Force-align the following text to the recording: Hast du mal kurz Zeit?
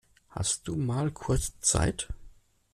Hast 0.29 0.67
du 0.67 0.77
mal 0.77 1.11
kurz 1.11 1.59
Zeit? 1.59 2.09